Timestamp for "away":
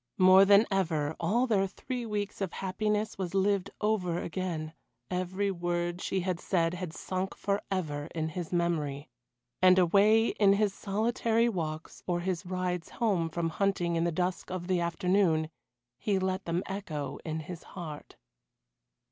9.77-10.29